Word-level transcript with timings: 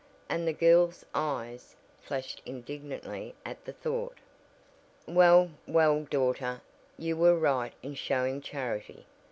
and 0.29 0.47
the 0.47 0.51
girl's 0.51 1.05
eyes 1.13 1.75
flashed 2.01 2.41
indignantly 2.43 3.35
at 3.45 3.63
the 3.65 3.73
thought. 3.73 4.17
"Well, 5.05 5.51
well, 5.67 6.05
daughter; 6.05 6.61
you 6.97 7.15
were 7.15 7.37
right 7.37 7.73
in 7.83 7.93
showing 7.93 8.41
charity. 8.41 9.05